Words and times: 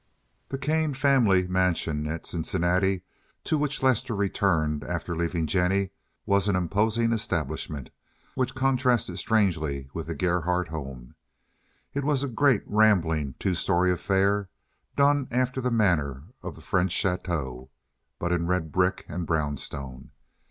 The 0.49 0.57
Kane 0.57 0.95
family 0.95 1.47
mansion 1.47 2.07
at 2.07 2.25
Cincinnati 2.25 3.03
to 3.43 3.55
which 3.55 3.83
Lester 3.83 4.15
returned 4.15 4.83
after 4.83 5.15
leaving 5.15 5.45
Jennie 5.45 5.91
was 6.25 6.47
an 6.47 6.55
imposing 6.55 7.11
establishment, 7.11 7.91
which 8.33 8.55
contrasted 8.55 9.19
strangely 9.19 9.91
with 9.93 10.07
the 10.07 10.15
Gerhardt 10.15 10.69
home. 10.69 11.13
It 11.93 12.03
was 12.03 12.23
a 12.23 12.27
great, 12.27 12.63
rambling, 12.65 13.35
two 13.37 13.53
story 13.53 13.91
affair, 13.91 14.49
done 14.95 15.27
after 15.29 15.61
the 15.61 15.69
manner 15.69 16.23
of 16.41 16.55
the 16.55 16.61
French 16.61 16.93
chateaux, 16.93 17.69
but 18.17 18.31
in 18.31 18.47
red 18.47 18.71
brick 18.71 19.05
and 19.07 19.27
brownstone. 19.27 20.09